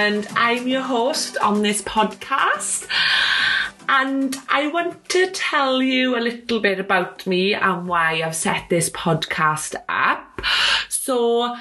[0.00, 2.86] and I'm your host on this podcast.
[3.86, 8.70] And I want to tell you a little bit about me and why I've set
[8.70, 10.40] this podcast up.
[10.88, 11.54] So,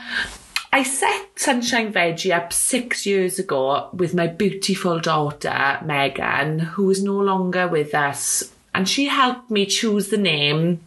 [0.72, 7.04] I set Sunshine Veggie up six years ago with my beautiful daughter, Megan, who is
[7.04, 8.54] no longer with us.
[8.74, 10.80] And she helped me choose the name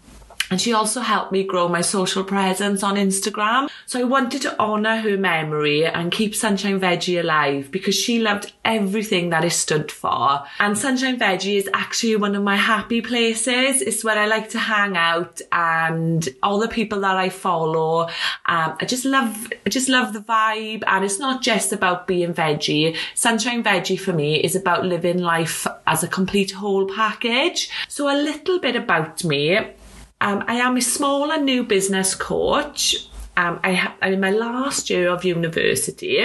[0.53, 3.71] and she also helped me grow my social presence on Instagram.
[3.87, 8.53] So I wanted to honour her memory and keep Sunshine Veggie alive because she loved
[8.63, 10.45] everything that it stood for.
[10.61, 13.81] And Sunshine Veggie is actually one of my happy places.
[13.81, 18.03] It's where I like to hang out and all the people that I follow.
[18.45, 22.35] Um, I just love, I just love the vibe and it's not just about being
[22.35, 22.95] veggie.
[23.15, 27.71] Sunshine Veggie for me is about living life as a complete whole package.
[27.89, 29.59] So a little bit about me.
[30.23, 33.09] Um, I am a small and new business coach.
[33.37, 36.25] Um, I ha- I'm in my last year of university.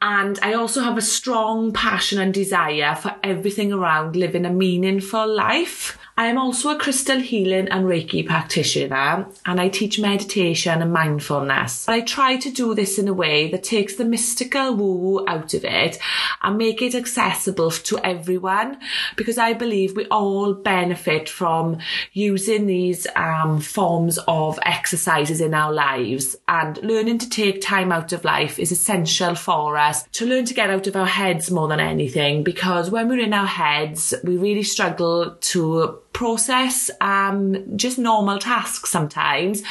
[0.00, 5.28] And I also have a strong passion and desire for everything around living a meaningful
[5.28, 5.98] life.
[6.20, 11.86] I am also a crystal healing and Reiki practitioner and I teach meditation and mindfulness.
[11.86, 15.54] But I try to do this in a way that takes the mystical woo out
[15.54, 15.98] of it
[16.42, 18.76] and make it accessible to everyone
[19.16, 21.78] because I believe we all benefit from
[22.12, 28.12] using these um, forms of exercises in our lives and learning to take time out
[28.12, 31.68] of life is essential for us to learn to get out of our heads more
[31.68, 37.98] than anything because when we're in our heads, we really struggle to process um, just
[37.98, 39.62] normal tasks sometimes.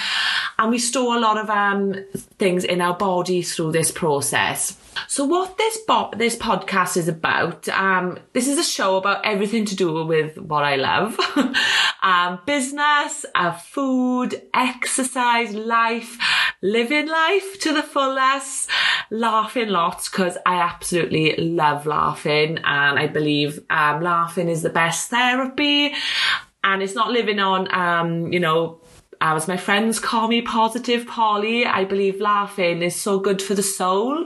[0.57, 1.95] And we store a lot of um,
[2.37, 4.77] things in our body through this process.
[5.07, 9.65] So what this bo- this podcast is about, um, this is a show about everything
[9.65, 11.17] to do with what I love.
[12.01, 16.17] um, business, uh, food, exercise, life,
[16.61, 18.69] living life to the fullest,
[19.11, 25.09] laughing lots because I absolutely love laughing and I believe um, laughing is the best
[25.09, 25.93] therapy
[26.63, 28.81] and it's not living on, um, you know,
[29.21, 33.63] as my friends call me positive Polly, I believe laughing is so good for the
[33.63, 34.25] soul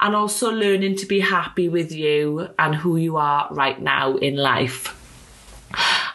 [0.00, 4.36] and also learning to be happy with you and who you are right now in
[4.36, 5.01] life.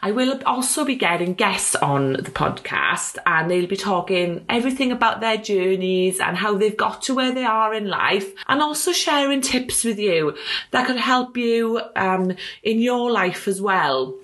[0.02, 5.22] I will also be getting guests on the podcast and they'll be talking everything about
[5.22, 9.42] their journeys and how they've got to where they are in life and also sharing
[9.42, 10.36] tips with you
[10.72, 14.16] that could help you um, in your life as well.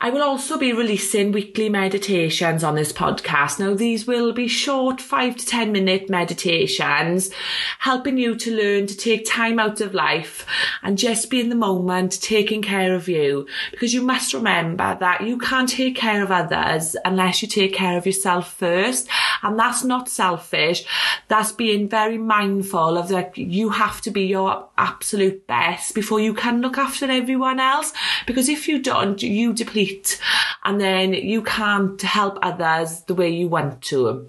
[0.00, 3.58] I will also be releasing weekly meditations on this podcast.
[3.58, 7.30] Now, these will be short five to 10 minute meditations,
[7.78, 10.46] helping you to learn to take time out of life
[10.82, 13.46] and just be in the moment, taking care of you.
[13.70, 17.96] Because you must remember that you can't take care of others unless you take care
[17.96, 19.08] of yourself first.
[19.44, 20.84] And that's not selfish.
[21.28, 26.34] That's being very mindful of that you have to be your absolute best before you
[26.34, 27.92] can look after everyone else.
[28.26, 30.18] Because if you don't, you deplete
[30.64, 34.26] and then you can't help others the way you want to.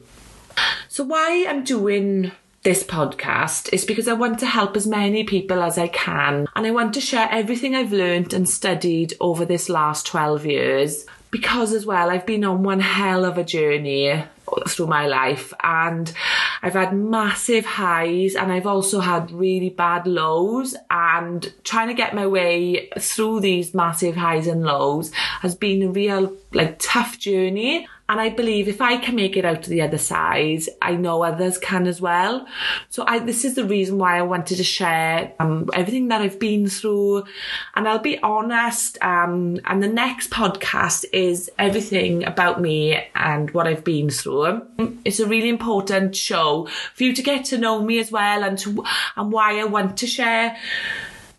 [0.89, 2.31] So why I'm doing
[2.63, 6.65] this podcast is because I want to help as many people as I can and
[6.65, 11.73] I want to share everything I've learned and studied over this last 12 years because
[11.73, 14.23] as well I've been on one hell of a journey
[14.69, 16.13] through my life and
[16.61, 22.15] I've had massive highs and I've also had really bad lows and trying to get
[22.15, 27.87] my way through these massive highs and lows has been a real like tough journey
[28.07, 31.23] and I believe if I can make it out to the other side, I know
[31.23, 32.45] others can as well.
[32.89, 36.37] So I, this is the reason why I wanted to share um, everything that I've
[36.37, 37.23] been through.
[37.75, 39.01] And I'll be honest.
[39.01, 44.61] Um, and the next podcast is everything about me and what I've been through.
[45.03, 48.55] It's a really important show for you to get to know me as well and
[48.59, 48.85] to,
[49.15, 50.55] and why I want to share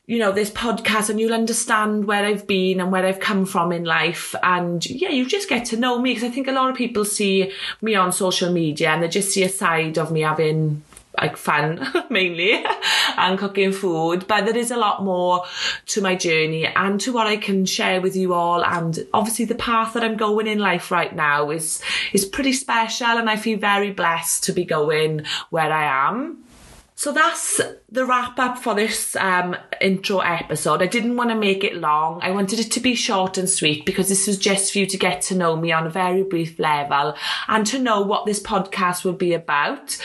[0.06, 3.72] you know, this podcast and you'll understand where I've been and where I've come from
[3.72, 4.36] in life.
[4.42, 7.04] And yeah, you just get to know me because I think a lot of people
[7.04, 10.82] see me on social media and they just see a side of me having
[11.18, 11.80] like fun
[12.10, 12.64] mainly
[13.16, 14.28] and cooking food.
[14.28, 15.44] But there is a lot more
[15.86, 18.64] to my journey and to what I can share with you all.
[18.64, 21.82] And obviously the path that I'm going in life right now is
[22.12, 26.44] is pretty special and I feel very blessed to be going where I am
[26.98, 27.60] so that's
[27.90, 30.80] the wrap up for this um, intro episode.
[30.80, 32.20] I didn't want to make it long.
[32.22, 34.96] I wanted it to be short and sweet because this was just for you to
[34.96, 37.14] get to know me on a very brief level
[37.48, 39.98] and to know what this podcast will be about.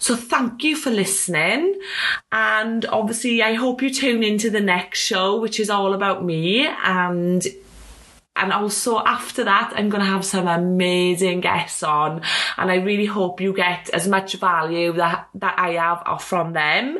[0.00, 1.78] So thank you for listening.
[2.32, 6.66] And obviously, I hope you tune into the next show, which is all about me.
[6.66, 7.46] And
[8.42, 12.22] And also after that, I'm going to have some amazing guests on.
[12.58, 16.98] And I really hope you get as much value that, that I have from them.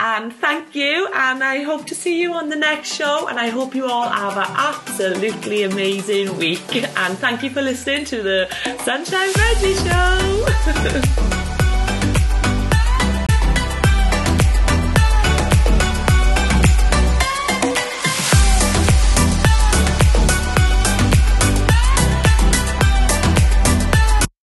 [0.00, 3.26] And thank you, and I hope to see you on the next show.
[3.28, 6.76] And I hope you all have an absolutely amazing week.
[6.76, 8.48] And thank you for listening to the
[8.84, 9.74] Sunshine Veggie
[11.30, 11.34] Show.